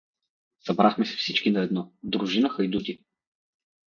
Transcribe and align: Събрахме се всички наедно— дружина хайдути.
Събрахме 0.65 1.05
се 1.05 1.17
всички 1.17 1.51
наедно— 1.51 1.93
дружина 2.03 2.49
хайдути. 2.49 2.99